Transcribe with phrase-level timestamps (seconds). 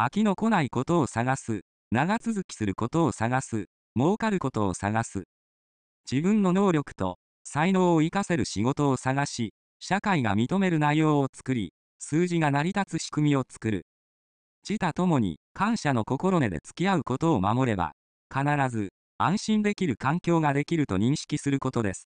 [0.00, 1.62] 飽きの来ないことを探す。
[1.90, 3.66] 長続きすることを探す。
[3.96, 5.24] 儲かることを探す。
[6.08, 13.86] 自分の能力と才能を活かせる仕事を探し、社会が認める内容を作り、数字が成り立つ仕組みを作る。
[14.62, 17.90] 自他ともに感謝の心根で付き合うことを守れば、
[18.32, 22.08] 必ず安心できる環境ができると認識することです。